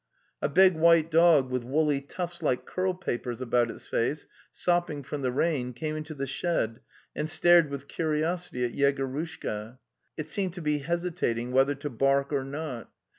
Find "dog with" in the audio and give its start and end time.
1.11-1.63